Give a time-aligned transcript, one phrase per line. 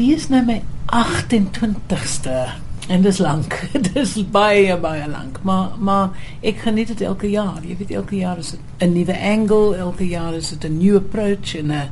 [0.00, 0.62] die is nou my
[0.96, 2.36] 28ste
[2.90, 3.54] en dis lank.
[3.92, 7.60] dis baie baie lank, maar maar ek geniet dit elke jaar.
[7.62, 10.96] Jy weet elke jaar is dit 'n nuwe angle, elke jaar is dit 'n new
[10.96, 11.88] approach en 'n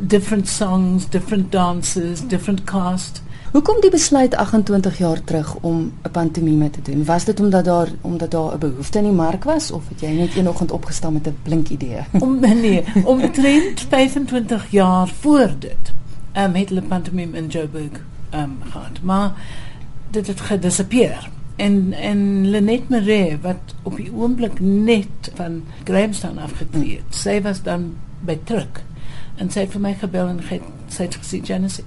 [0.00, 3.22] different songs, different dances, different cast.
[3.52, 7.04] Hoekom die besluit 28 jaar terug om 'n pantomime te doen?
[7.04, 10.10] Was dit omdat daar omdat daar 'n behoefte in die mark was of het jy
[10.10, 12.02] net eendag opgestaan met 'n blink idee?
[12.18, 12.84] om nee,
[13.14, 15.94] omtrent 25 jaar voor dit.
[16.36, 18.00] Um, het hulle pantomime in Joburg
[18.34, 19.02] um, gehad.
[19.02, 19.32] Maar
[20.10, 21.30] dit het gedisappear.
[21.56, 27.14] En en Lenet Maree wat op die oomblik net van Grahamstown afgetree het.
[27.14, 28.82] Sy was dan by Truk.
[29.36, 31.82] En sy het vir my gebel en ge, sy het gesê Janice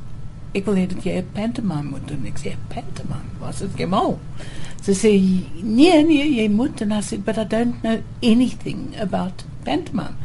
[0.56, 2.26] ek wil hê dat jy 'n pantomime moet doen.
[2.26, 3.30] Ek sê pantomime.
[3.40, 4.20] Was dit gemal?
[4.82, 5.12] Sy sê
[5.64, 10.16] nee nee jy moet en I said but I don't know anything about pantomime.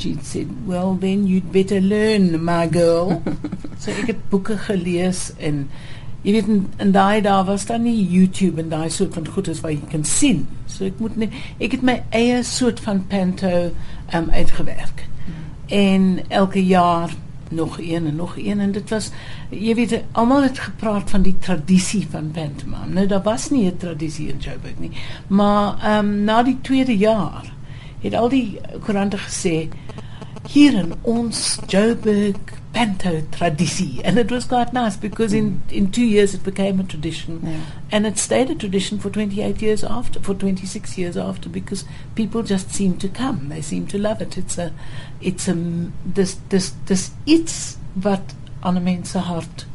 [0.00, 3.22] She said, "Well, then you'd better learn, my girl."
[3.80, 5.66] so ek het boeke gelees en
[6.24, 9.60] jy weet in, in daai dae was daar nie YouTube en daai soort van goedes
[9.60, 10.46] wat jy kan sien.
[10.64, 15.04] So ek moet net ek het my eie soort van panto um, uitgewerk.
[15.04, 15.44] Mm.
[15.80, 16.08] En
[16.40, 17.12] elke jaar
[17.50, 19.10] nog een en nog een en dit was
[19.50, 22.88] jy weet almal het gepraat van die tradisie van pantomime.
[22.94, 24.92] Nou daar was nie 'n tradisie in Joburg nie.
[25.26, 27.52] Maar ehm um, na die tweede jaar
[28.00, 29.68] het al die koerante gesê
[30.50, 36.02] hier in ons Joburg panto tradisie and it was quite nice because in in 2
[36.02, 37.40] years it became a tradition.
[37.42, 37.60] Yeah.
[37.92, 41.84] and it stayed a tradition for 28 years after for 26 years after because
[42.14, 43.48] people just seem to come.
[43.48, 44.36] They seem to love it.
[44.38, 44.72] It's a
[45.20, 45.56] it's a
[46.04, 49.66] this this this it's what on a mense hart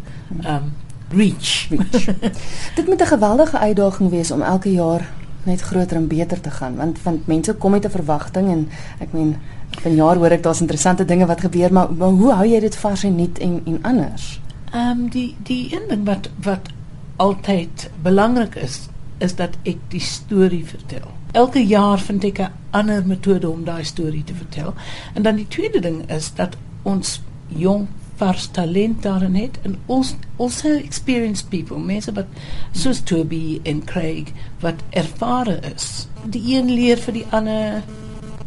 [0.46, 0.76] um
[1.12, 2.06] reach, reach.
[2.76, 5.14] dit moet 'n geweldige uitdaging wees om elke jaar
[5.46, 9.14] net groter en beter te gaan want want mense kom met 'n verwagting en ek
[9.14, 9.36] meen
[9.82, 12.76] van jaar hoor ek daar's interessante dinge wat gebeur maar, maar hoe hou jy dit
[12.76, 14.40] vars en nuut en en anders?
[14.72, 16.70] Ehm um, die die een ding wat wat
[17.16, 18.80] altyd belangrik is
[19.18, 21.08] is dat ek die storie vertel.
[21.32, 24.74] Elke jaar vind ek 'n ander metode om daai storie te vertel.
[25.14, 27.88] En dan die tweede ding is dat ons jong
[28.20, 32.28] vars talent daarin het en ons also experienced people, mense wat
[32.72, 34.32] soos Toby en Craig
[34.64, 36.08] wat ervare is.
[36.24, 37.84] Die een leer vir die ander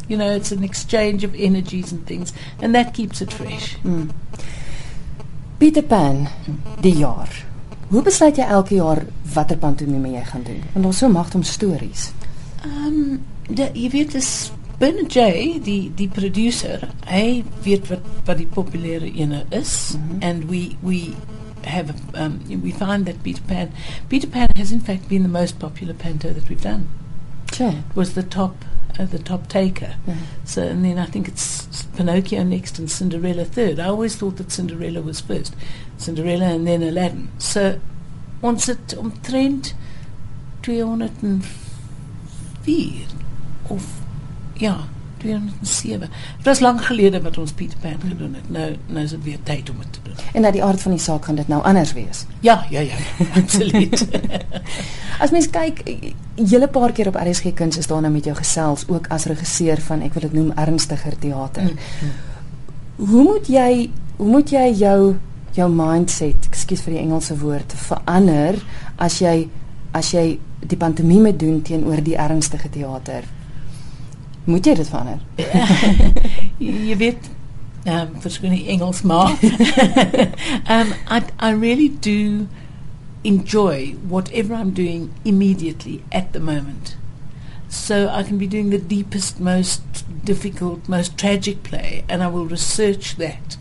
[0.09, 3.77] you know, it's an exchange of energies and things, and that keeps it fresh.
[3.84, 4.09] Mm.
[5.59, 6.29] Peter Pan,
[6.81, 7.29] die jaar.
[7.89, 9.03] Hoe besluit jy elke jaar
[9.35, 10.62] watter pantomime jy gaan doen?
[10.75, 12.11] Want ons so magt om stories.
[12.65, 13.21] Ehm, um,
[13.56, 19.43] jy weet dis Bernard J, die die producer, hy weet wat wat die populêre ene
[19.50, 20.22] is mm -hmm.
[20.22, 21.15] and we we
[21.65, 23.69] have um, we find that Peter Pan
[24.09, 26.87] Peter Pan has in fact been the most popular panto that we've done.
[27.53, 27.75] Sure.
[27.91, 28.65] It was the top
[28.99, 29.94] uh, the top taker.
[30.06, 30.25] Mm-hmm.
[30.44, 33.78] So, and then I think it's Pinocchio next and Cinderella third.
[33.78, 35.55] I always thought that Cinderella was first,
[35.97, 37.31] Cinderella and then Aladdin.
[37.38, 37.81] So,
[38.43, 39.75] ons het omtrent
[40.62, 43.06] 204
[43.69, 44.08] of
[44.59, 44.77] ja,
[45.19, 46.01] 207.
[46.37, 48.51] Dit was lank gelede wat ons Peter Pan gedoen het.
[48.51, 50.15] Nou nou is dit weer tyd om dit te doen.
[50.33, 52.25] En na die aard van die saak gaan dit nou anders wees.
[52.41, 52.97] Ja, ja, ja,
[53.35, 54.07] absoluut.
[55.23, 55.83] as mens kyk,
[56.35, 59.81] julle paar keer op RSG Kuns is daar nou met jou gesels ook as regisseur
[59.91, 61.63] van ek wil dit noem ernstiger teater.
[61.63, 63.07] Mm -hmm.
[63.11, 65.17] Hoe moet jy hoe moet jy jou
[65.53, 68.55] jou mindset, ekskuus vir die Engelse woord, verander
[68.97, 69.49] as jy
[69.93, 73.25] as jy die pantomime doen teenoor die ernstige teater?
[74.49, 75.19] Moet jy dit verander?
[76.59, 77.27] jy weet
[77.89, 79.35] um verskoon die Engels maar
[80.73, 82.47] um I I really do
[83.25, 86.97] enjoy whatever I'm doing immediately at the moment.
[87.69, 89.83] So I can be doing the deepest, most
[90.25, 93.59] difficult, most tragic play, and I will research that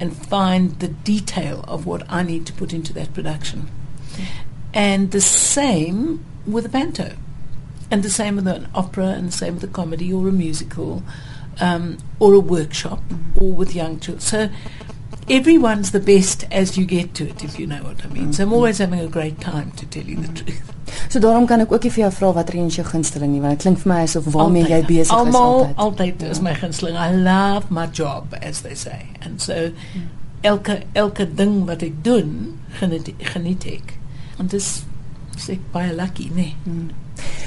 [0.00, 3.70] and find the detail of what I need to put into that production.
[4.74, 7.12] And the same with a panto,
[7.90, 11.02] and the same with an opera, and the same with a comedy or a musical,
[11.60, 13.44] um, or a workshop, mm-hmm.
[13.44, 14.20] or with young children.
[14.20, 14.48] So
[15.28, 18.32] everyone's the best as you get to it if you know what I mean.
[18.32, 20.74] So I'm always having a great time to tell you the truth.
[21.08, 23.40] So daarom kan ek ook nie vir jou vra watter een is jou gunsteling nie
[23.44, 25.74] want dit klink vir my asof waarmee jy besig is altyd.
[25.84, 26.96] Altyd is my gunsteling.
[26.96, 29.08] I love my job as they say.
[29.20, 29.70] And so
[30.42, 33.96] elke elke ding wat ek doen, geniet, geniet ek.
[34.40, 34.70] En dis
[35.48, 36.56] ek baie lucky, nee.
[36.64, 36.88] Hmm.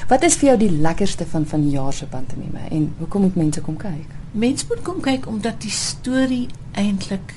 [0.08, 3.60] Wat is vir jou die lekkerste van van jaar se pantomime en hoekom moet mense
[3.60, 4.08] kom kyk?
[4.32, 7.34] Mense moet kom kyk omdat die storie eintlik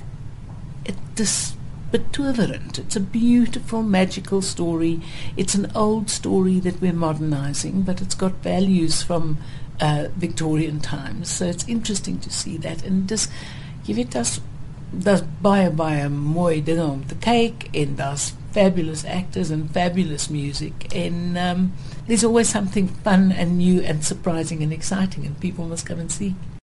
[0.83, 1.53] it is
[1.91, 2.77] betoverend.
[2.77, 4.99] It's a beautiful, magical story.
[5.37, 9.37] It's an old story that we're modernizing, but it's got values from
[9.79, 11.29] uh, Victorian times.
[11.29, 12.83] So it's interesting to see that.
[12.83, 13.31] And just
[13.85, 14.41] give it us
[14.91, 20.95] daar's baie baie mooi dinge om te kyk en daar's fabulous actors and fabulous music.
[20.95, 21.73] And um,
[22.07, 26.09] there's always something fun and new and surprising and exciting and people must come and
[26.09, 26.35] see